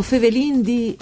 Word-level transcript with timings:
O 0.00 0.02
fevelin 0.02 0.62
di... 0.62 0.96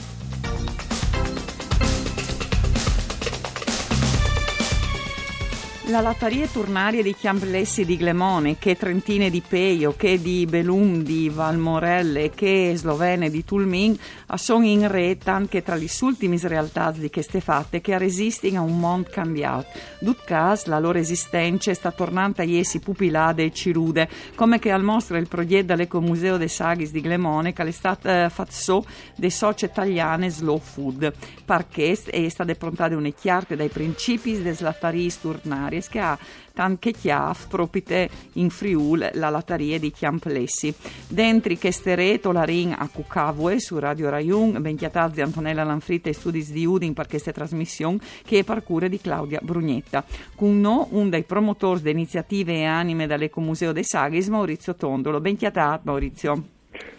La 5.98 6.04
latterie 6.04 6.48
turnarie 6.48 7.02
di 7.02 7.12
Chiamplessi 7.12 7.84
di 7.84 7.96
Glemone, 7.96 8.56
che 8.56 8.76
Trentine 8.76 9.30
di 9.30 9.42
Peio, 9.46 9.96
che 9.96 10.22
di 10.22 10.46
Belum 10.46 11.02
di 11.02 11.28
Valmorelle, 11.28 12.30
che 12.30 12.72
Slovene 12.76 13.30
di 13.30 13.44
Tulmin, 13.44 13.98
sono 14.36 14.64
in 14.64 14.86
rete 14.86 15.28
anche 15.28 15.60
tra 15.60 15.74
le 15.74 15.88
ultime 16.02 16.38
realtà 16.40 16.92
di 16.92 17.10
queste 17.10 17.40
fatte 17.40 17.80
che 17.80 17.98
resistono 17.98 18.58
a 18.58 18.60
un 18.60 18.78
mondo 18.78 19.08
cambiato. 19.10 19.66
Dut 19.98 20.24
cas, 20.24 20.66
la 20.66 20.78
loro 20.78 20.98
esistenza 20.98 21.74
sta 21.74 21.90
tornando 21.90 22.42
a 22.42 22.44
essi 22.44 22.78
pupilade 22.78 23.42
e 23.42 23.52
cirude, 23.52 24.08
come 24.36 24.60
che 24.60 24.70
al 24.70 24.84
mostra 24.84 25.18
il 25.18 25.26
progetto 25.26 25.74
dell'Ecomuseo 25.74 26.36
dei 26.36 26.46
Saghis 26.46 26.92
di 26.92 27.00
Glemone, 27.00 27.52
che 27.52 27.64
è 27.64 27.70
stato 27.72 28.08
eh, 28.08 28.30
fatto 28.30 28.86
dei 29.16 29.30
soci 29.30 29.64
italiane 29.64 30.30
Slow 30.30 30.60
Food, 30.60 31.12
perché 31.44 31.98
è 32.04 32.28
stata 32.28 32.54
prontata 32.54 32.96
un'ecchiarte 32.96 33.56
dai 33.56 33.68
principi 33.68 34.40
delle 34.40 34.56
latterie 34.60 35.10
turnarie 35.20 35.86
Che 35.88 35.98
ha 35.98 36.18
tanche 36.58 36.90
chiaf 36.90 37.46
propite 37.46 38.10
in 38.32 38.50
Friul 38.50 39.10
la 39.14 39.28
latteria 39.28 39.78
di 39.78 39.92
Chiamplessi. 39.92 40.74
Dentri 41.06 41.56
che 41.56 41.70
stereto 41.70 42.32
la 42.32 42.42
ring 42.42 42.74
a 42.76 42.88
Cucavue 42.92 43.60
su 43.60 43.78
Radio 43.78 44.10
Raiun, 44.10 44.60
ben 44.60 44.76
chiatazzi 44.76 45.20
Antonella 45.20 45.62
Lanfritta 45.62 46.08
e 46.08 46.12
Studis 46.12 46.50
di 46.50 46.66
Udin 46.66 46.94
per 46.94 47.06
questa 47.06 47.30
trasmissione 47.30 47.98
che 48.24 48.40
è 48.40 48.44
parcure 48.44 48.88
di 48.88 49.00
Claudia 49.00 49.38
Brugnetta. 49.40 50.04
Con 50.34 50.60
no, 50.60 50.88
un 50.90 51.08
dei 51.10 51.22
promotori 51.22 51.80
di 51.80 51.90
iniziative 51.90 52.54
e 52.54 52.64
anime 52.64 53.06
dall'Ecomuseo 53.06 53.72
dei 53.72 53.84
Saghis, 53.84 54.26
Maurizio 54.26 54.74
Tondolo. 54.74 55.20
Ben 55.20 55.36
chiatato 55.36 55.82
Maurizio. 55.84 56.42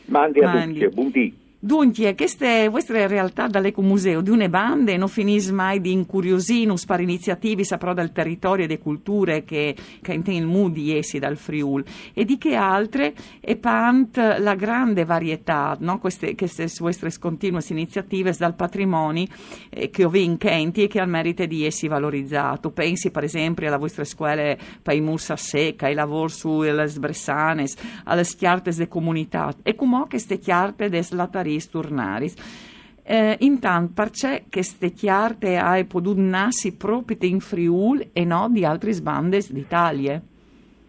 Mandi 0.05 0.39
a 0.39 0.63
tutti, 0.63 0.87
buondì. 0.87 1.47
Dunque, 1.61 2.15
queste 2.15 2.69
vostre 2.69 3.05
realtà 3.07 3.47
dall'ecomuseo 3.47 4.21
di 4.21 4.29
une 4.29 4.47
bande 4.47 4.95
non 4.95 5.09
finis 5.09 5.49
mai 5.49 5.81
di 5.81 5.91
incuriosinus 5.91 6.85
per 6.85 7.01
iniziativi 7.01 7.65
saprò 7.65 7.93
dal 7.93 8.13
territorio 8.13 8.63
e 8.63 8.67
le 8.69 8.79
culture 8.79 9.43
che, 9.43 9.75
che 10.01 10.13
in 10.13 10.23
il 10.27 10.45
mudi 10.45 10.95
essi 10.95 11.19
dal 11.19 11.35
Friul 11.35 11.83
e 12.13 12.23
di 12.23 12.37
che 12.37 12.55
altre 12.55 13.13
e 13.41 13.57
pant 13.57 14.15
la 14.15 14.55
grande 14.55 15.03
varietà, 15.03 15.75
no? 15.81 15.99
queste, 15.99 16.33
queste 16.33 16.69
vostre 16.77 17.11
continue 17.19 17.61
iniziative 17.67 18.33
dal 18.37 18.55
patrimonio 18.55 19.25
eh, 19.69 19.89
che 19.89 20.05
ho 20.05 20.09
vincenti 20.09 20.83
e 20.83 20.87
che 20.87 21.01
al 21.01 21.09
merito 21.09 21.45
di 21.45 21.65
essi 21.65 21.89
valorizzato. 21.89 22.71
Pensi 22.71 23.11
per 23.11 23.25
esempio 23.25 23.67
alle 23.67 23.77
vostre 23.77 24.05
scuole 24.05 24.57
Paimus 24.81 25.31
a 25.31 25.35
secca, 25.35 25.87
ai 25.87 25.93
lavori 25.93 26.31
sulle 26.31 26.87
sbressanes, 26.87 27.75
alle 28.05 28.23
schiarte 28.23 28.73
de 28.73 28.87
comunità 28.87 29.53
e 29.61 29.75
come 29.75 30.05
queste 30.07 30.39
chiarte 30.39 30.87
des 30.87 31.11
latari 31.11 31.47
Maris 31.49 31.69
Turnaris. 31.69 32.35
Eh, 33.03 33.37
intanto, 33.39 33.91
perché 33.95 34.43
queste 34.51 34.91
chiarte 34.91 35.57
hai 35.57 35.85
potuto 35.85 36.21
nascere 36.21 36.75
proprio 36.75 37.17
in 37.21 37.39
Friul 37.39 38.09
e 38.13 38.23
non 38.23 38.53
di 38.53 38.63
altre 38.63 38.91
sbande 38.93 39.39
d'Italia? 39.49 40.21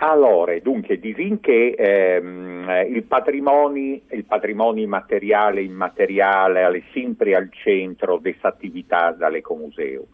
Allora, 0.03 0.58
dunque, 0.61 0.98
disin 0.98 1.41
che 1.41 1.75
ehm, 1.77 2.86
il, 2.91 3.03
patrimonio, 3.05 4.00
il 4.11 4.25
patrimonio 4.25 4.86
materiale 4.86 5.61
e 5.61 5.64
immateriale 5.64 6.66
è 6.66 6.83
sempre 6.92 7.34
al 7.34 7.50
centro 7.53 8.19
delle 8.19 8.36
attività 8.41 9.12
dall'ecomuseo. 9.12 10.06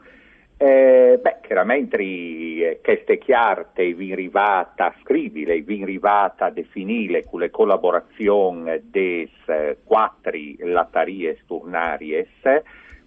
Eh, 0.58 1.18
beh, 1.20 1.40
chiaramente 1.42 1.98
eh, 1.98 2.80
queste 2.82 3.18
chiarte 3.18 3.92
vin 3.92 4.14
rivata 4.14 4.94
scrivile, 5.02 5.60
vin 5.60 5.84
rivata 5.84 6.48
definile 6.48 7.24
con 7.24 7.40
le 7.40 7.50
collaborazioni 7.50 8.80
des 8.84 9.28
eh, 9.48 9.76
quattro 9.84 10.32
lattarie 10.60 11.36
turnaries, 11.46 12.28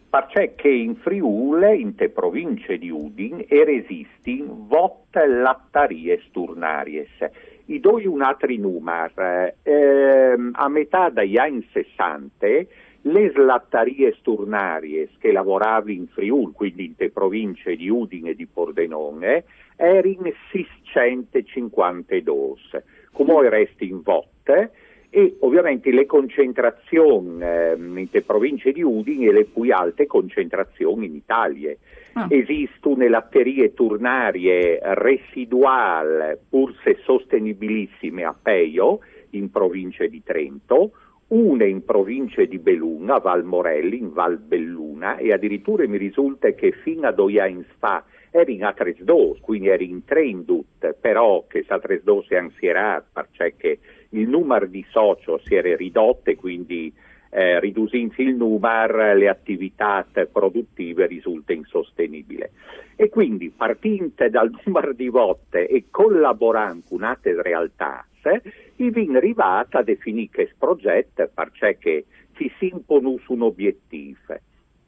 perché 0.07 0.53
che 0.53 0.69
in 0.69 0.95
Friule, 0.97 1.75
in 1.75 1.95
te 1.95 2.09
province 2.09 2.77
di 2.77 2.91
Udin, 2.91 3.43
eresistin 3.47 4.67
vot 4.67 5.15
lattarie 5.15 6.21
turnaries. 6.31 7.09
I 7.65 7.79
doi 7.79 8.05
un 8.05 8.21
altri 8.21 8.57
numeri, 8.57 9.53
eh, 9.63 10.35
a 10.51 10.67
metà 10.69 11.09
degli 11.09 11.37
anni 11.37 11.67
60 11.71 12.47
le 13.03 13.31
slattarie 13.33 14.13
sturnaries 14.19 15.09
che 15.19 15.31
lavoravi 15.31 15.95
in 15.95 16.07
Friul, 16.07 16.51
quindi 16.51 16.85
in 16.85 16.95
te 16.95 17.09
province 17.09 17.75
di 17.75 17.89
Udine 17.89 18.31
e 18.31 18.35
di 18.35 18.45
Pordenone, 18.45 19.45
erano 19.75 20.31
652, 20.51 22.55
come 23.11 23.49
resti 23.49 23.87
in 23.87 24.01
votte, 24.01 24.71
e 25.11 25.37
ovviamente 25.39 25.91
le 25.91 26.05
concentrazioni 26.05 27.41
eh, 27.41 27.75
in 27.75 28.09
te 28.11 28.21
province 28.21 28.71
di 28.71 28.83
Udine 28.83 29.29
e 29.29 29.31
le 29.31 29.45
più 29.45 29.63
alte 29.71 30.05
concentrazioni 30.05 31.07
in 31.07 31.15
Italia. 31.15 31.75
Ah. 32.13 32.27
Esistono 32.29 33.07
latterie 33.07 33.73
turnarie 33.73 34.79
residuali, 34.81 36.37
pur 36.47 36.75
se 36.83 36.99
sostenibilissime 37.03 38.23
a 38.23 38.35
Peio, 38.39 38.99
in 39.31 39.51
provincia 39.51 40.05
di 40.05 40.21
Trento, 40.23 40.91
una 41.29 41.65
in 41.65 41.83
provincia 41.83 42.43
di 42.43 42.57
Belluno, 42.57 43.19
Val 43.19 43.43
Morelli, 43.43 43.97
in 43.97 44.13
Val 44.13 44.37
Belluna, 44.37 45.17
e 45.17 45.31
addirittura 45.31 45.87
mi 45.87 45.97
risulta 45.97 46.51
che 46.51 46.71
fino 46.71 47.07
a 47.07 47.11
due 47.11 47.39
anni 47.39 47.65
fa 47.77 48.03
era 48.31 48.51
in 48.51 48.61
A32, 48.61 49.39
quindi 49.41 49.69
era 49.69 49.83
in 49.83 50.03
Trendut, 50.05 50.93
però 50.99 51.45
che 51.47 51.63
sa 51.67 51.79
32 51.79 52.23
si 52.27 52.33
è 52.33 52.37
ansierat 52.37 53.27
perché 53.33 53.79
il 54.09 54.27
numero 54.27 54.65
di 54.65 54.85
socio 54.89 55.39
si 55.43 55.55
era 55.55 55.75
ridotto 55.75 56.29
e 56.29 56.35
quindi 56.35 56.93
eh, 57.29 57.59
riducendosi 57.59 58.21
il 58.21 58.35
numero 58.35 59.13
le 59.13 59.27
attività 59.27 60.05
produttive 60.31 61.07
risulta 61.07 61.53
insostenibile. 61.53 62.51
E 62.95 63.09
quindi 63.09 63.49
partendo 63.49 64.27
dal 64.29 64.51
numero 64.65 64.93
di 64.93 65.09
volte 65.09 65.67
e 65.67 65.85
collaborando 65.89 66.83
con 66.89 67.03
altre 67.03 67.41
realtà, 67.41 68.05
i 68.77 68.89
vin 68.89 69.15
arrivata 69.15 69.79
a 69.79 69.83
definire 69.83 70.29
questo 70.33 70.55
progetto 70.57 71.29
perché 71.33 72.05
si 72.35 72.51
si 72.57 72.67
impone 72.67 73.17
un 73.27 73.41
obiettivo. 73.41 74.17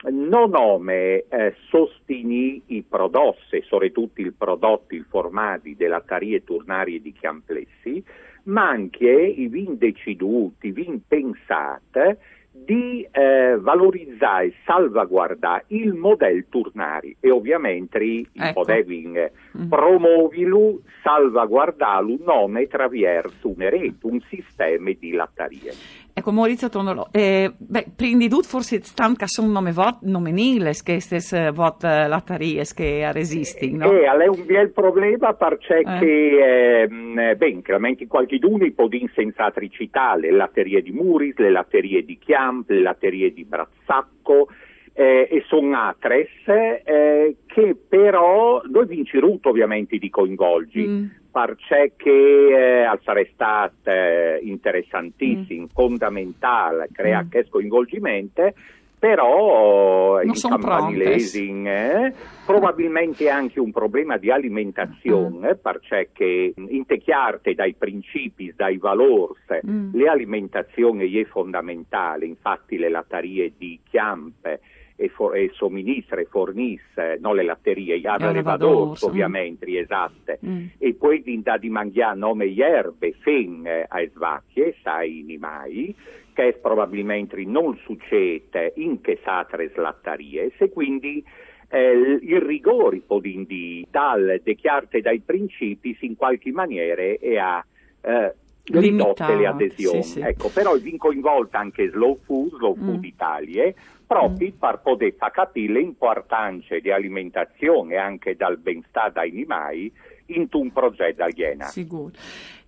Non 0.09 0.49
nome 0.49 1.25
eh, 1.29 1.53
sostenere 1.69 2.61
i 2.67 2.81
prodotti, 2.81 3.61
soprattutto 3.61 4.21
i 4.21 4.31
prodotti 4.31 4.95
il 4.95 5.05
formati 5.07 5.75
della 5.75 6.01
tarie 6.01 6.43
turnarie 6.43 6.99
di 6.99 7.13
Chiamplessi, 7.13 8.03
ma 8.43 8.69
anche 8.69 9.09
i 9.09 9.47
vin 9.47 9.77
deciduti, 9.77 10.67
i 10.67 10.71
vin 10.71 11.01
pensati 11.07 12.17
di 12.51 13.07
eh, 13.11 13.57
valorizzare 13.59 14.47
e 14.47 14.53
salvaguardare 14.65 15.65
il 15.67 15.93
modello 15.93 16.43
turnari 16.49 17.15
e 17.19 17.31
ovviamente 17.31 17.97
ecco. 17.99 18.53
potevi 18.53 19.07
mm. 19.07 19.69
promuovilo, 19.69 20.81
salvaguardarlo 21.01 22.17
nome 22.23 22.63
attraverso 22.63 23.47
un 23.47 23.69
rete, 23.69 23.95
un 24.01 24.19
sistema 24.29 24.91
di 24.97 25.11
lattarie. 25.11 25.73
Ecco, 26.13 26.31
Maurizio 26.31 26.69
Tondolo, 26.69 27.07
eh, 27.11 27.51
beh, 27.57 27.91
prima 27.95 28.17
di 28.17 28.27
tutto 28.29 28.47
forse 28.47 28.81
stanca 28.81 29.27
sono 29.27 29.51
nome 29.51 29.71
vot 29.71 29.99
nominile 30.01 30.73
che 30.83 30.99
stesse 30.99 31.51
vot 31.51 31.83
eh, 31.83 32.07
lattarie 32.07 32.63
che 32.75 33.11
resisti, 33.13 33.71
no? 33.71 33.89
Eh, 33.91 34.03
è 34.03 34.27
un 34.27 34.45
bel 34.45 34.71
problema 34.71 35.33
perché 35.33 35.79
eh. 35.79 35.99
che, 35.99 36.83
eh, 36.83 37.35
beh, 37.35 37.61
chiaramente 37.63 38.07
qualcuno 38.07 38.69
può 38.75 38.87
insensatri 38.91 39.69
citare 39.71 40.21
le 40.21 40.31
latterie 40.31 40.81
di 40.81 40.91
Muris, 40.91 41.37
le 41.37 41.49
latterie 41.49 42.03
di 42.03 42.17
Chiamp, 42.17 42.69
le 42.69 42.81
latterie 42.81 43.31
di 43.31 43.45
Brazzacco, 43.45 44.49
eh, 44.93 45.27
e 45.31 45.43
sono 45.47 45.77
altre 45.77 46.27
eh, 46.45 47.37
che 47.45 47.77
però 47.87 48.61
noi 48.69 48.85
vinciruto 48.85 49.49
ovviamente 49.49 49.97
di 49.97 50.09
coinvolgi 50.09 50.87
mm 50.87 51.05
perché 51.31 51.93
che 51.95 52.83
eh, 52.83 52.99
sarà 53.03 53.25
stato 53.33 53.89
eh, 53.89 54.39
interessantissimo, 54.43 55.63
mm. 55.63 55.73
fondamentale 55.73 56.89
creare 56.91 57.25
mm. 57.25 57.29
questo 57.29 57.51
coinvolgimento, 57.51 58.53
però 58.99 60.21
non 60.21 60.25
in 60.25 60.33
campanilesi 60.33 61.63
eh, 61.63 62.13
probabilmente 62.45 63.29
anche 63.29 63.59
un 63.59 63.71
problema 63.71 64.17
di 64.17 64.29
alimentazione, 64.29 65.53
mm. 65.53 65.59
perché 65.61 66.53
intecchiarte 66.55 67.55
dai 67.55 67.73
principi, 67.73 68.53
dai 68.55 68.77
valori, 68.77 69.33
mm. 69.65 69.93
le 69.93 70.07
alimentazioni 70.07 71.11
è 71.13 71.25
fondamentale, 71.25 72.25
infatti 72.25 72.77
le 72.77 72.89
lattarie 72.89 73.53
di 73.57 73.79
Chiampe 73.89 74.59
e, 75.01 75.09
for- 75.09 75.35
e 75.35 75.49
somministra 75.53 76.21
e 76.21 76.25
fornisce 76.25 77.17
non 77.19 77.35
le 77.35 77.43
latterie, 77.43 77.99
gli 77.99 78.05
allevadores 78.05 79.01
ovviamente, 79.01 79.65
mm. 79.67 79.75
esatte, 79.75 80.39
mm. 80.45 80.65
e 80.77 80.93
poi 80.93 81.23
da 81.41 81.57
di 81.57 81.69
mangiare 81.69 82.17
nome 82.17 82.53
erbe, 82.55 83.13
fen 83.19 83.65
eh, 83.65 83.85
a 83.87 84.07
svacchie, 84.13 84.75
sai 84.83 85.25
mai, 85.39 85.95
che 86.33 86.57
probabilmente 86.61 87.43
non 87.43 87.77
succede 87.83 88.73
in 88.75 89.01
che 89.01 89.19
satre 89.23 89.71
slattarie, 89.73 90.51
se 90.57 90.69
quindi 90.69 91.23
eh, 91.69 92.19
il 92.21 92.41
rigore 92.41 93.01
di 93.47 93.85
dal 93.89 94.39
dechiarte 94.43 95.01
dai 95.01 95.19
principi 95.19 95.97
in 96.01 96.15
qualche 96.15 96.51
maniera 96.51 97.01
e 97.01 97.37
a 97.37 97.65
eh, 98.01 98.35
ridotte 98.65 99.35
le 99.35 99.47
adesioni. 99.47 100.03
Sì, 100.03 100.11
sì. 100.11 100.19
Ecco, 100.19 100.49
però 100.49 100.75
vi 100.75 100.97
coinvolta 100.97 101.59
anche 101.59 101.89
Slow 101.89 102.19
Food, 102.23 102.55
Slow 102.55 102.75
mm. 102.77 102.83
Food 102.83 103.03
Italia, 103.03 103.73
proprio 104.11 104.49
mm. 104.49 104.59
per 104.59 104.79
poter 104.83 105.13
far 105.13 105.31
capire 105.31 105.79
l'importanza 105.79 106.77
di 106.79 106.91
alimentazione 106.91 107.95
anche 107.95 108.35
dal 108.35 108.57
benestare 108.57 109.13
dei 109.13 109.29
animali 109.29 109.93
in 110.27 110.47
un 110.51 110.71
progetto 110.73 111.23
aliena. 111.23 111.67
Sicuro. 111.67 112.11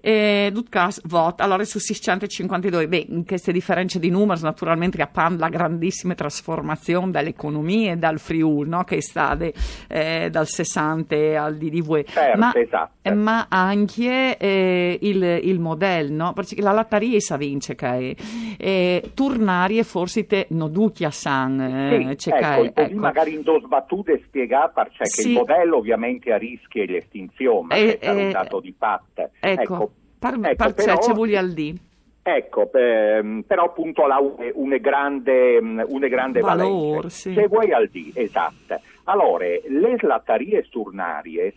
E 0.06 0.50
Dutkas 0.52 1.00
vot, 1.06 1.40
allora 1.40 1.64
su 1.64 1.80
652, 1.80 2.90
beh, 2.90 3.06
in 3.08 3.26
queste 3.26 3.54
differenze 3.54 4.00
di 4.00 4.10
numeri 4.10 4.42
naturalmente 4.42 5.02
appan 5.02 5.38
la 5.38 5.48
grandissima 5.48 6.14
trasformazione 6.14 7.10
dell'economia 7.10 7.96
dal 7.96 8.20
Friuli, 8.20 8.68
no? 8.68 8.84
che 8.84 9.02
sta 9.02 9.34
de, 9.36 9.54
eh, 9.88 10.30
dal 10.30 10.46
60 10.46 11.42
al 11.42 11.56
DDV, 11.56 12.04
certo, 12.04 12.38
ma, 12.38 12.54
esatto. 12.54 13.14
ma 13.14 13.46
anche 13.48 14.38
eh, 14.38 14.98
il, 15.00 15.24
il, 15.24 15.60
modello, 15.62 16.14
no? 16.14 16.34
perché 16.34 16.62
la 16.62 16.74
lattaria 16.74 17.18
sa 17.22 17.38
vince 17.38 17.74
che 17.74 17.88
è, 17.88 18.16
eh, 18.58 19.12
tornare 19.14 19.84
forse 19.84 20.26
te 20.26 20.48
no 20.50 20.68
duchi 20.68 21.06
a 21.06 21.12
san, 21.12 21.62
eh, 21.62 22.16
sì, 22.18 22.30
ecco, 22.30 22.74
ecco. 22.74 22.96
magari 22.98 23.36
in 23.36 23.42
due 23.42 23.62
battute 23.62 24.22
spiegare 24.26 24.70
perché 24.76 25.06
sì. 25.06 25.30
il 25.30 25.36
modello 25.36 25.78
ovviamente 25.78 26.34
a 26.34 26.38
rischio 26.38 26.84
l'estinzione, 26.84 27.68
ma 27.68 27.76
eh, 27.76 28.00
è 28.00 28.10
un 28.10 28.20
eh, 28.20 28.32
dato 28.32 28.60
di 28.60 28.76
fatto. 28.78 29.30
Ecco, 29.46 29.62
ecco 29.62 29.92
Par- 30.20 30.40
ecco, 30.42 30.56
parcecce 30.56 31.12
voglia 31.12 31.40
al 31.40 31.52
D. 31.52 31.76
Ecco, 32.22 32.72
ehm, 32.72 33.42
però 33.42 33.66
appunto 33.66 34.08
là 34.08 34.18
una 34.54 34.78
grande, 34.78 35.58
une 35.58 36.08
grande 36.08 36.40
Valor, 36.40 37.12
sì. 37.12 37.34
Se 37.34 37.48
vuoi 37.48 37.74
al 37.74 37.90
D, 37.90 38.12
esatto. 38.14 38.80
Allora, 39.04 39.44
le 39.46 39.98
lattarie 40.00 40.64
surnaries, 40.64 41.54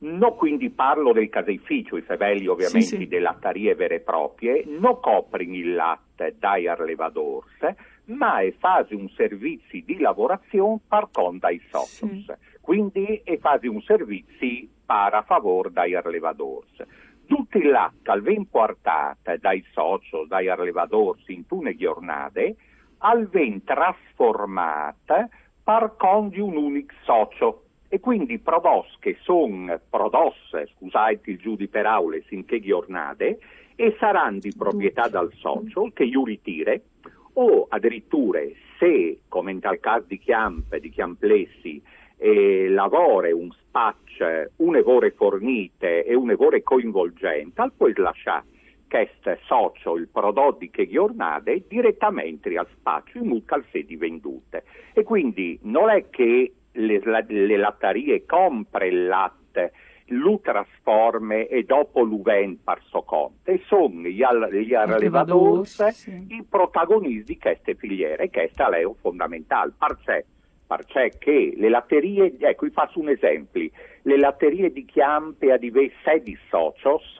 no 0.00 0.34
quindi 0.34 0.68
parlo 0.68 1.14
del 1.14 1.30
caseificio, 1.30 1.96
i 1.96 2.02
fevelli 2.02 2.46
ovviamente 2.46 2.86
sì, 2.86 2.96
sì. 2.98 3.08
delle 3.08 3.22
lattarie 3.22 3.74
vere 3.74 3.94
e 3.94 4.00
proprie, 4.00 4.64
non 4.66 5.00
coprono 5.00 5.54
il 5.54 5.72
latte 5.72 6.34
dai 6.38 6.68
arlevadors, 6.68 7.74
ma 8.04 8.40
è 8.40 8.52
fase 8.58 8.94
un 8.94 9.08
servizio 9.16 9.82
di 9.82 9.98
lavorazione 9.98 10.80
par 10.86 11.08
conto 11.10 11.38
dai 11.46 11.58
socios. 11.70 12.24
Sì. 12.24 12.32
Quindi 12.60 13.22
è 13.24 13.38
fase 13.38 13.66
un 13.66 13.80
servizio 13.80 14.68
para 14.88 15.20
favor 15.22 15.70
dai 15.70 15.94
arlevadors 15.94 16.82
tutti 17.28 17.62
latte 17.62 18.10
al 18.10 18.22
ven 18.22 18.48
portato 18.48 19.36
dai 19.38 19.62
soci, 19.72 20.16
dai 20.26 20.48
allevadori 20.48 21.20
in 21.26 21.46
tune 21.46 21.76
giornate, 21.76 22.56
al 22.98 23.28
ven 23.28 23.62
trasformata 23.62 25.28
par 25.62 25.94
con 25.96 26.30
di 26.30 26.40
un 26.40 26.56
unico 26.56 26.94
socio. 27.02 27.62
E 27.90 28.00
quindi 28.00 28.38
prodotti 28.38 28.96
che 28.98 29.16
sono 29.20 29.78
prodotte, 29.88 30.68
scusate 30.74 31.30
il 31.30 31.38
giù 31.38 31.54
di 31.54 31.68
per 31.68 31.86
aule, 31.86 32.24
in 32.30 32.44
che 32.46 32.60
giornate, 32.60 33.38
e 33.76 33.96
saranno 33.98 34.38
di 34.38 34.52
proprietà 34.56 35.08
dal 35.08 35.30
socio 35.34 35.90
che 35.92 36.04
io 36.04 36.24
ritire, 36.24 36.82
o 37.34 37.66
addirittura 37.68 38.40
se, 38.78 39.20
come 39.28 39.52
in 39.52 39.60
tal 39.60 39.80
caso 39.80 40.06
di 40.08 40.18
Chiamp, 40.18 40.74
di 40.76 40.90
Chiamplessi, 40.90 41.82
eh, 42.18 42.68
lavora 42.68 43.34
un 43.34 43.50
spaccio, 43.50 44.24
un'evore 44.56 45.12
fornite 45.12 46.04
e 46.04 46.14
un'evore 46.14 46.62
coinvolgente, 46.62 47.60
al 47.60 47.72
poi 47.76 47.92
lasciare 47.96 48.44
questo 48.88 49.36
socio, 49.44 49.96
il 49.96 50.08
prodotto 50.08 50.66
che 50.70 50.88
giornate, 50.88 51.64
direttamente 51.68 52.56
al 52.56 52.66
spaccio 52.72 53.18
in 53.18 53.42
al 53.46 53.64
sedi 53.70 53.96
vendute. 53.96 54.64
E 54.92 55.02
quindi 55.04 55.58
non 55.62 55.90
è 55.90 56.08
che 56.10 56.52
le, 56.72 57.00
le 57.28 57.56
lattarie 57.56 58.24
compre 58.24 58.88
il 58.88 59.06
latte 59.06 59.72
lo 60.12 60.40
trasforme 60.42 61.48
e 61.48 61.64
dopo 61.64 62.02
lo 62.02 62.22
vende 62.22 62.60
per 62.64 62.80
suo 62.86 63.02
conto. 63.02 63.50
E 63.50 63.60
sono 63.66 64.08
gli, 64.08 64.24
gli 64.52 64.74
allevatori 64.74 65.66
sì. 65.66 66.24
i 66.28 66.44
protagonisti 66.48 67.34
di 67.34 67.38
queste 67.38 67.74
filiere, 67.74 68.24
e 68.24 68.30
questo 68.30 68.70
è 68.70 68.90
fondamentale. 69.00 69.74
Perché? 69.78 70.26
Perché 70.68 71.14
che 71.18 71.54
le 71.56 71.70
latterie, 71.70 72.34
ecco 72.38 72.66
vi 72.66 72.72
faccio 72.72 73.00
un 73.00 73.08
esempio, 73.08 73.68
le 74.02 74.18
latterie 74.18 74.70
di 74.70 74.84
Chiampe 74.84 75.50
a 75.50 75.56
diversi 75.56 75.96
sedi 76.04 76.38
socios 76.50 77.16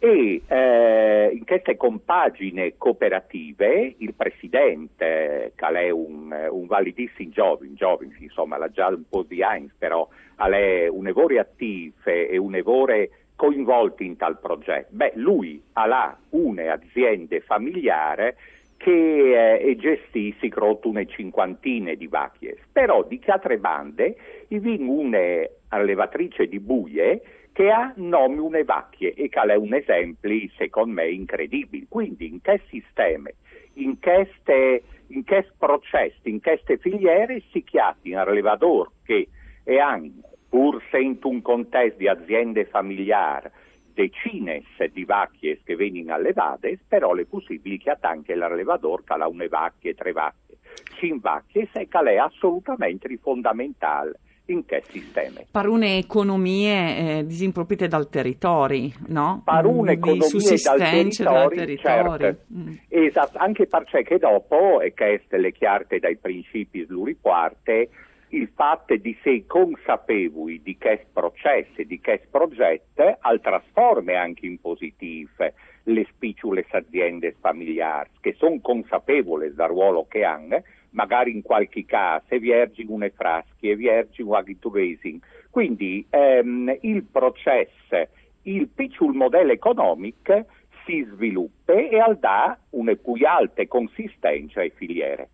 e 0.00 0.42
eh, 0.46 1.30
in 1.32 1.44
queste 1.44 1.76
compagine 1.76 2.74
cooperative 2.78 3.94
il 3.98 4.14
presidente, 4.14 5.52
che 5.54 5.66
è 5.66 5.90
un, 5.90 6.34
un 6.50 6.66
validissimo 6.66 7.30
giovane, 7.30 7.74
giovane, 7.74 8.16
insomma 8.18 8.56
l'ha 8.56 8.70
già 8.70 8.86
un 8.86 9.04
po' 9.06 9.24
di 9.24 9.42
anni, 9.42 9.70
però 9.76 10.08
è 10.36 10.88
un 10.88 11.06
evore 11.06 11.38
attivo 11.38 11.96
e 12.04 12.38
un 12.38 12.54
evore 12.54 13.10
coinvolto 13.36 14.02
in 14.02 14.16
tal 14.16 14.38
progetto, 14.40 14.88
beh 14.90 15.12
lui 15.14 15.62
ha 15.74 16.18
un'azienda 16.30 17.38
familiare 17.40 18.36
che 18.78 19.58
eh, 19.58 19.76
gestissi 19.76 20.48
crotto 20.48 20.88
una 20.88 21.04
cinquantina 21.04 21.92
di 21.94 22.06
vacche, 22.06 22.56
però 22.72 23.02
di 23.02 23.20
altre 23.26 23.58
bande 23.58 24.16
vi 24.48 24.78
una 24.80 25.46
allevatrice 25.68 26.46
di 26.46 26.60
buie 26.60 27.20
che 27.52 27.70
ha 27.70 27.92
nome 27.96 28.38
une 28.38 28.62
vacche 28.62 29.12
e 29.14 29.28
che 29.28 29.40
è 29.40 29.56
un 29.56 29.74
esempio 29.74 30.30
secondo 30.56 30.94
me 30.94 31.10
incredibile. 31.10 31.86
Quindi 31.88 32.28
in 32.28 32.40
che 32.40 32.60
sistema, 32.68 33.28
in 33.74 33.98
queste, 33.98 34.82
in 35.08 35.24
questi 35.24 35.52
processi, 35.58 36.30
in 36.30 36.40
queste 36.40 36.78
filiere 36.78 37.42
si 37.50 37.64
chiatti 37.64 38.12
un 38.12 38.18
allevatore 38.18 38.90
che 39.04 39.26
è 39.64 39.76
anche, 39.76 40.20
pur 40.48 40.80
se 40.90 41.00
in 41.00 41.18
un 41.20 41.42
contesto 41.42 41.98
di 41.98 42.06
aziende 42.06 42.64
familiari, 42.66 43.50
decine 43.98 44.62
di 44.92 45.04
vacche 45.04 45.60
che 45.64 45.74
vengono 45.74 46.14
allevate, 46.14 46.78
però 46.86 47.14
le 47.14 47.26
possibili 47.26 47.78
che 47.78 47.96
anche 48.00 48.36
l'allevador 48.36 49.02
che 49.02 49.14
ha 49.14 49.26
una 49.26 49.46
vacche, 49.48 49.94
tre 49.94 50.12
vacche, 50.12 50.58
cinque 51.00 51.30
vacche, 51.30 51.68
se 51.72 51.88
è 51.88 52.16
assolutamente 52.16 53.08
fondamentale 53.20 54.20
in 54.46 54.64
che 54.64 54.82
sistema. 54.88 55.40
Per 55.50 55.66
un'economia 55.66 56.96
eh, 57.18 57.26
disimpropite 57.26 57.88
dal 57.88 58.08
territorio, 58.08 58.90
no? 59.08 59.42
Per 59.44 59.66
un'economia 59.66 60.28
dal 60.62 60.78
territorio, 60.78 61.48
territori. 61.48 62.18
certo. 62.18 62.44
Mm. 62.54 62.74
Esatto, 62.88 63.38
anche 63.38 63.66
perché 63.66 64.18
dopo, 64.18 64.80
e 64.80 64.94
queste 64.94 65.38
le 65.38 65.52
chiarte 65.52 65.98
dai 65.98 66.16
principi 66.16 66.84
sluriquarte, 66.84 67.88
il 68.30 68.50
fatto 68.54 68.94
di 68.96 69.16
essere 69.18 69.46
consapevoli 69.46 70.60
di 70.62 70.76
che 70.76 71.06
processi, 71.12 71.84
di 71.86 72.00
che 72.00 72.26
progetti, 72.30 73.02
al 73.20 73.40
trasforme 73.40 74.14
anche 74.14 74.46
in 74.46 74.60
positive 74.60 75.54
le 75.84 76.06
spicciole 76.10 76.66
aziende 76.70 77.36
familiari, 77.40 78.10
che 78.20 78.34
sono 78.36 78.60
consapevoli 78.60 79.54
del 79.54 79.66
ruolo 79.66 80.06
che 80.06 80.24
hanno, 80.24 80.62
magari 80.90 81.32
in 81.32 81.42
qualche 81.42 81.84
caso 81.84 82.38
vergine 82.38 82.90
une 82.90 83.10
frasche, 83.10 83.76
vergine 83.76 84.28
un 84.28 84.34
agriturracing. 84.34 85.20
Quindi 85.50 86.06
ehm, 86.10 86.76
il 86.82 87.04
processo, 87.04 88.08
il 88.42 88.68
piccolo 88.68 89.12
modello 89.12 89.52
economico 89.52 90.46
si 90.84 91.06
sviluppa 91.12 91.74
e 91.74 91.98
al 91.98 92.18
dà 92.18 92.58
una 92.70 92.94
più 92.94 93.14
alta 93.26 93.66
consistenza 93.66 94.60
ai 94.60 94.70
filiere. 94.70 95.30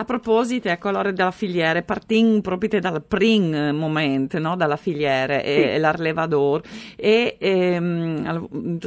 A 0.00 0.04
proposito, 0.06 0.70
ecco, 0.70 0.88
allora 0.88 1.10
della 1.10 1.30
filiera, 1.30 1.82
partiamo 1.82 2.40
proprio 2.40 2.80
dal 2.80 3.04
primo 3.06 3.70
momento, 3.74 4.38
no? 4.38 4.56
dalla 4.56 4.78
filiera 4.78 5.42
e, 5.42 5.52
sì. 5.52 5.60
e 5.74 5.78
l'arlevador, 5.78 6.62
e 6.96 7.36
ehm, 7.38 8.78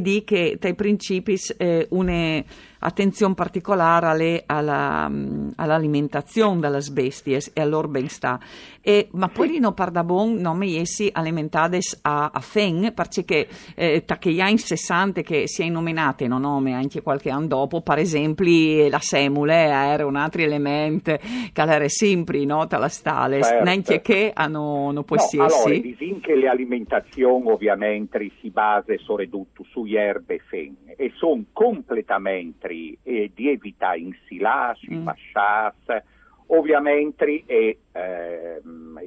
di 0.00 0.22
che 0.22 0.58
dai 0.60 0.74
principi 0.74 1.40
eh, 1.56 1.86
une 1.88 2.44
attenzione 2.80 3.34
particolare 3.34 4.42
alla, 4.46 5.08
mm, 5.08 5.50
all'alimentazione 5.56 6.60
delle 6.60 6.80
bestie 6.92 7.40
e 7.52 7.60
al 7.60 7.68
loro 7.68 7.88
benestare. 7.88 8.44
E, 8.82 9.08
ma 9.12 9.28
poi 9.28 9.58
non 9.58 9.74
parla 9.74 10.02
bon 10.02 10.34
nome 10.36 10.78
essi 10.78 11.10
alimentades 11.12 11.98
a, 12.02 12.30
a 12.32 12.40
fen, 12.40 12.92
perché 12.94 13.46
eh, 13.74 14.04
gli 14.22 14.40
anni 14.40 14.58
60 14.58 15.20
che 15.22 15.46
si 15.46 15.62
è 15.62 15.68
nominate, 15.68 16.26
non 16.26 16.40
nome 16.40 16.72
anche 16.72 17.02
qualche 17.02 17.30
anno 17.30 17.46
dopo, 17.46 17.82
per 17.82 17.98
esempio 17.98 18.88
la 18.88 18.98
semule 19.00 19.54
era 19.54 20.06
un 20.06 20.16
altro 20.16 20.42
elemento 20.42 21.16
che 21.16 21.62
era 21.62 21.88
sempre 21.88 22.44
no, 22.44 22.66
la 22.68 22.88
stale, 22.88 23.42
certo. 23.42 23.64
neanche 23.64 24.00
che 24.00 24.30
hanno, 24.34 24.88
hanno 24.88 25.02
possiesi. 25.02 25.36
No, 25.36 25.64
allora, 25.64 25.80
disin 25.80 26.20
che 26.20 26.34
le 26.34 26.48
alimentazioni 26.48 27.50
ovviamente 27.50 28.30
si 28.40 28.50
basa 28.50 28.96
soprattutto 28.98 29.64
su 29.70 29.84
erbe 29.86 30.36
e 30.36 30.40
fen 30.48 30.76
e 31.00 31.10
sono 31.14 31.44
completamente 31.54 32.98
e 33.02 33.30
di 33.34 33.48
evitare 33.48 34.00
insilarsi, 34.00 34.92
mm. 34.92 35.04
fasciarsi, 35.04 36.06
ovviamente 36.48 37.42
e 37.46 37.78
ehm, 37.90 39.00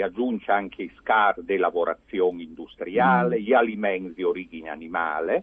aggiunge 0.00 0.52
anche 0.52 0.84
i 0.84 0.92
scar 1.00 1.42
di 1.42 1.56
lavorazione 1.56 2.44
industriale, 2.44 3.40
mm. 3.40 3.42
gli 3.42 3.52
alimenti 3.52 4.14
di 4.14 4.22
origine 4.22 4.68
animale 4.68 5.42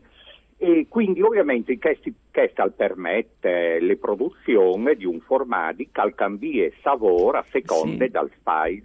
e 0.56 0.86
quindi 0.88 1.22
ovviamente 1.22 1.78
questo 1.78 2.74
permette 2.78 3.80
le 3.82 3.98
produzioni 3.98 4.96
di 4.96 5.06
un 5.06 5.20
formato 5.20 5.84
che 5.92 6.14
cambia 6.16 6.70
sapore 6.82 7.40
a 7.40 7.46
seconda 7.50 8.06
sì. 8.06 8.12
dal, 8.12 8.32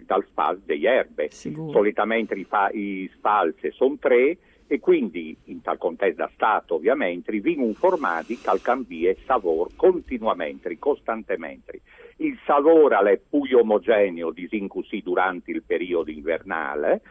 dal 0.05 0.25
spal 0.25 0.59
delle 0.65 0.89
erbe. 0.89 1.29
Sicuro. 1.31 1.71
Solitamente 1.71 2.33
i, 2.33 2.43
fa, 2.43 2.69
i 2.71 3.09
spalze 3.15 3.71
sono 3.71 3.95
tre, 3.99 4.37
e 4.67 4.79
quindi 4.79 5.35
in 5.45 5.61
tal 5.61 5.77
contesto 5.77 6.23
da 6.23 6.29
Stato 6.33 6.75
ovviamente 6.75 7.39
vengono 7.39 7.73
formati 7.73 8.39
cal 8.39 8.61
cambie 8.61 9.17
savor 9.25 9.69
continuamente, 9.75 10.77
costantemente. 10.79 11.81
Il 12.17 12.37
sapore 12.45 12.97
è 13.11 13.19
più 13.29 13.57
omogeneo 13.57 14.31
disincusì 14.31 15.01
durante 15.03 15.51
il 15.51 15.63
periodo 15.63 16.09
invernale, 16.09 17.01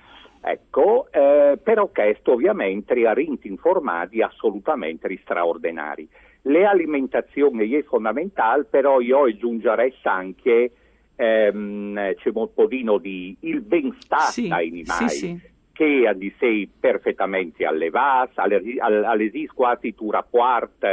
ecco, 0.40 1.06
eh, 1.12 1.58
però 1.62 1.88
questo 1.88 2.32
ovviamente 2.32 3.06
ha 3.06 3.12
rinti 3.12 3.48
informati 3.48 4.20
assolutamente 4.20 5.16
straordinari. 5.22 6.08
Le 6.46 6.64
alimentazioni 6.64 7.70
è 7.70 7.82
fondamentale, 7.84 8.64
però 8.64 9.00
io 9.00 9.24
aggiungerei 9.24 9.94
anche 10.02 10.72
ehm, 11.14 12.14
c'è 12.16 12.30
un 12.34 12.52
po' 12.52 12.66
di 12.66 13.36
il 13.40 13.60
benestare 13.60 14.32
sì, 14.32 14.48
dei 14.48 14.68
animali. 14.68 15.08
Sì, 15.08 15.16
sì 15.16 15.52
che 15.74 16.06
a 16.06 16.14
di 16.14 16.32
sé 16.38 16.68
perfettamente 16.78 17.66
allevati, 17.66 18.38
all'esiste 18.78 19.52
quasi 19.52 19.92
tu 19.92 20.10
rapporto 20.10 20.86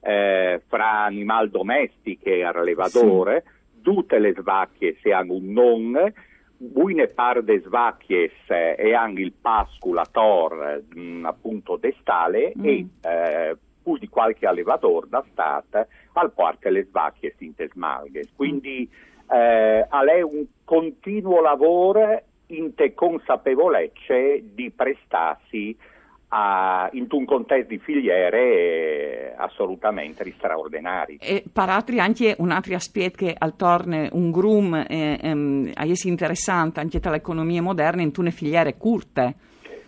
eh, 0.00 0.62
fra 0.68 1.04
animale 1.04 1.48
domestico 1.48 2.28
e 2.28 2.44
allevatore, 2.44 3.44
sì. 3.44 3.82
tutte 3.82 4.18
le 4.18 4.34
svacchie 4.34 4.98
se 5.00 5.12
hanno 5.12 5.32
un 5.32 5.52
nome, 5.52 6.12
buine 6.58 7.08
par 7.08 7.42
de 7.42 7.60
svacchie 7.60 8.30
e 8.46 8.94
anche 8.94 9.22
il 9.22 9.32
pasculator 9.32 10.82
mh, 10.94 11.00
mm, 11.00 11.24
appunto 11.24 11.76
destale 11.76 12.52
mm. 12.56 12.64
e 12.64 12.86
eh, 13.02 13.56
più 13.82 13.96
di 13.96 14.08
qualche 14.08 14.46
allevatore 14.46 15.06
da 15.08 15.24
stat 15.30 15.86
al 16.12 16.32
quale 16.34 16.58
le 16.70 16.84
svacchie 16.84 17.34
si 17.38 17.46
intesmalghe. 17.46 18.28
Quindi 18.36 18.88
eh, 19.30 19.86
è 19.86 20.20
un 20.22 20.44
continuo 20.64 21.40
lavoro 21.40 22.22
in 22.48 22.74
te 22.74 22.94
consapevolezza 22.94 24.14
di 24.42 24.70
prestarsi 24.70 25.76
a, 26.28 26.88
in 26.92 27.06
un 27.08 27.24
contesto 27.24 27.68
di 27.68 27.78
filiere 27.78 29.34
assolutamente 29.36 30.24
straordinari. 30.32 31.18
E 31.20 31.44
paratri 31.52 32.00
anche 32.00 32.34
un 32.38 32.50
altro 32.50 32.74
aspetto 32.74 33.24
che 33.24 33.34
attorno 33.36 34.08
un 34.12 34.30
grum 34.30 34.74
eh, 34.74 35.18
ehm, 35.20 35.72
interessante 36.04 36.80
anche 36.80 37.00
tra 37.00 37.10
le 37.10 37.18
economie 37.18 37.60
moderne 37.60 38.02
in 38.02 38.12
tune 38.12 38.30
filiere 38.30 38.76
curte. 38.76 39.34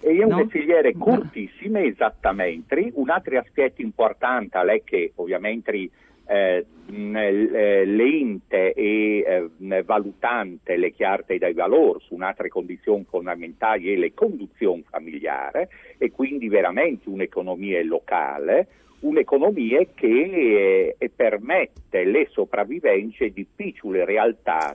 E 0.01 0.13
io 0.13 0.29
no? 0.29 0.37
una 0.37 0.47
filiere 0.47 0.93
curtissime, 0.95 1.85
esattamente. 1.87 2.93
Un 2.95 3.11
altro 3.11 3.39
aspetto 3.39 3.83
importante 3.83 4.59
è 4.59 4.83
che 4.85 5.13
ovviamente 5.17 5.91
eh, 6.29 6.67
eh, 6.91 7.85
l'ente 7.85 8.73
e 8.73 9.49
eh, 9.59 9.83
valutante 9.83 10.77
le 10.77 10.93
chiarte 10.93 11.39
dai 11.39 11.55
valori 11.55 12.01
su 12.01 12.15
un'altra 12.15 12.49
condizione 12.49 13.05
fondamentale 13.09 13.93
è 13.93 13.97
le 13.97 14.15
conduzioni 14.15 14.85
familiari 14.89 15.67
e 15.97 16.11
quindi 16.11 16.49
veramente 16.49 17.09
un'economia 17.09 17.83
locale 17.85 18.69
un'economia 19.01 19.81
che 19.95 20.95
eh, 20.99 21.11
permette 21.15 22.05
le 22.05 22.27
sopravvivenze 22.31 23.31
di 23.31 23.47
piccole 23.47 24.05
realtà 24.05 24.75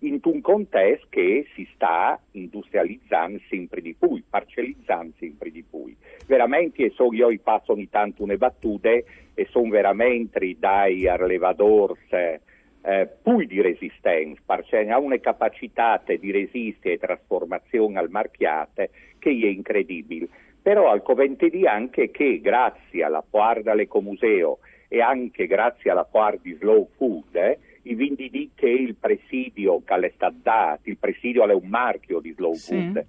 in 0.00 0.18
un 0.22 0.40
contesto 0.40 1.06
che 1.10 1.46
si 1.54 1.68
sta 1.74 2.18
industrializzando 2.32 3.38
sempre 3.48 3.82
di 3.82 3.94
più, 3.98 4.22
parcellizzando 4.28 5.12
sempre 5.18 5.50
di 5.50 5.62
più. 5.68 5.94
Veramente, 6.30 6.84
e 6.84 6.90
so 6.90 7.12
io 7.12 7.28
passo 7.42 7.72
ogni 7.72 7.88
tanto 7.90 8.22
une 8.22 8.36
battute, 8.36 9.04
e 9.34 9.48
sono 9.50 9.68
veramente 9.68 10.54
dai 10.56 11.08
allevadori 11.08 11.94
eh, 12.08 13.08
più 13.20 13.44
di 13.44 13.60
resistenza, 13.60 14.40
perché 14.46 14.88
ha 14.88 14.98
una 15.00 15.18
capacità 15.18 16.00
di 16.06 16.30
resistere 16.30 16.94
e 16.94 16.98
trasformazione 16.98 17.98
al 17.98 18.10
marchiate 18.10 18.90
che 19.18 19.30
è 19.30 19.46
incredibile 19.46 20.28
però 20.62 20.90
al 20.90 21.02
Coventedi 21.02 21.66
anche 21.66 22.10
che 22.10 22.38
grazie 22.40 23.02
alla 23.02 23.24
Poarda 23.28 23.72
l'Ecomuseo 23.72 24.58
e 24.88 25.00
anche 25.00 25.46
grazie 25.46 25.90
alla 25.90 26.04
Poarda 26.04 26.42
di 26.42 26.54
Slow 26.60 26.86
Food, 26.96 27.34
eh, 27.34 27.58
i 27.84 27.94
vindi 27.94 28.28
di 28.28 28.50
che 28.54 28.68
il 28.68 28.94
presidio 28.94 29.82
che 29.82 29.94
è 29.94 30.12
stato 30.14 30.36
dato, 30.42 30.82
il 30.90 30.98
presidio 30.98 31.48
è 31.48 31.54
un 31.54 31.66
marchio 31.66 32.20
di 32.20 32.32
Slow 32.34 32.52
sì. 32.52 32.74
Food, 32.74 32.94
che 32.94 33.06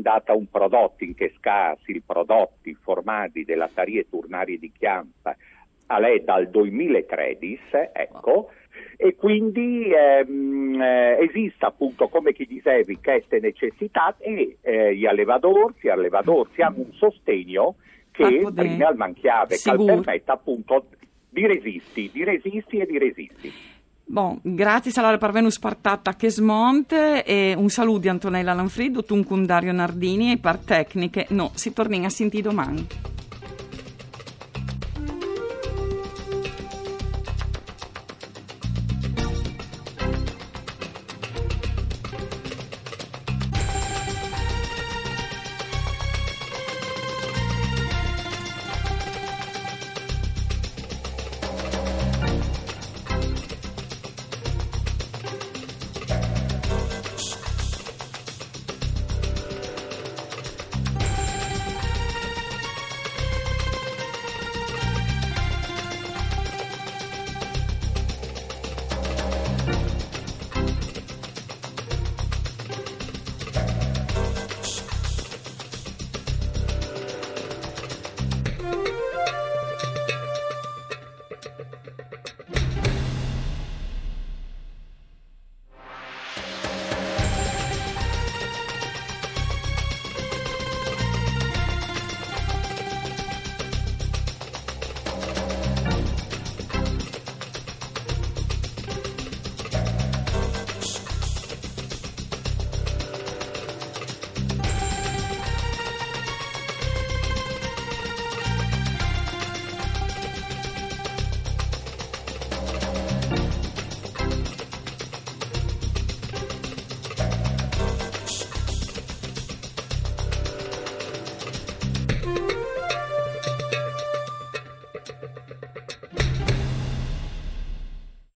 dato 0.00 0.36
un 0.36 0.48
prodotto 0.50 1.04
in 1.04 1.14
che 1.14 1.32
scarsi, 1.36 1.92
i 1.92 2.02
prodotti 2.04 2.74
formati 2.74 3.44
della 3.44 3.68
tarie 3.72 4.08
turnarie 4.08 4.58
di 4.58 4.72
Chiampa, 4.76 5.36
a 5.86 5.98
lei 5.98 6.22
dal 6.24 6.48
2013, 6.48 7.60
ecco, 7.92 8.50
e 8.96 9.14
quindi 9.16 9.90
ehm, 9.92 10.80
eh, 10.80 11.18
esiste 11.20 11.64
appunto 11.64 12.08
come 12.08 12.32
chi 12.32 12.46
dicevi 12.46 12.98
queste 13.02 13.40
necessità 13.40 14.14
e 14.18 14.58
eh, 14.60 14.94
gli 14.94 15.06
allevatori, 15.06 15.74
gli 15.80 15.88
allevatori 15.88 16.62
hanno 16.62 16.78
un 16.78 16.92
sostegno 16.92 17.76
che 18.12 18.46
prima 18.54 18.88
al 18.88 18.96
manchiave, 18.96 19.56
che 19.56 19.74
permette 19.74 20.30
appunto 20.30 20.86
di 21.28 21.46
resisti, 21.46 22.10
di 22.12 22.24
resisti 22.24 22.78
e 22.78 22.86
di 22.86 22.98
resisti. 22.98 23.52
Bon, 24.10 24.36
grazie 24.42 24.90
allora 24.96 25.18
per 25.18 25.28
avermi 25.28 25.52
spartata 25.52 26.16
che 26.16 26.32
smonte 26.32 27.22
e 27.22 27.54
un 27.56 27.68
saluto 27.68 28.00
di 28.00 28.08
Antonella 28.08 28.52
Lanfrido, 28.52 29.04
tu 29.04 29.14
un 29.14 29.46
Dario 29.46 29.70
Nardini 29.70 30.32
e 30.32 30.38
per 30.38 30.56
tecniche, 30.56 31.26
no, 31.28 31.52
si 31.54 31.72
torna 31.72 32.04
a 32.04 32.10
sentire 32.10 32.42
domani. 32.42 32.84